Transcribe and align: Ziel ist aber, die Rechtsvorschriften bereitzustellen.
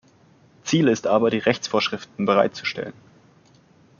Ziel 0.63 0.87
ist 0.87 1.05
aber, 1.05 1.29
die 1.29 1.37
Rechtsvorschriften 1.37 2.25
bereitzustellen. 2.25 2.93